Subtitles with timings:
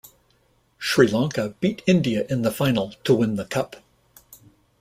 [0.79, 3.75] Sri Lanka beat India in the final to win the cup.